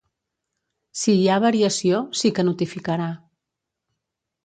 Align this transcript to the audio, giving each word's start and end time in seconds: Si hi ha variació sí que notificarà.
Si 1.01 1.15
hi 1.17 1.27
ha 1.29 1.37
variació 1.45 2.01
sí 2.23 2.35
que 2.39 2.49
notificarà. 2.51 3.15